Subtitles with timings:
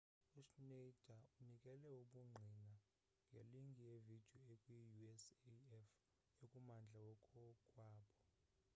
[0.39, 2.71] uschneider unikele ubungqina
[3.29, 5.89] ngelinki yevidiyo ekwiusaf
[6.43, 8.05] ekummandla wakokwabo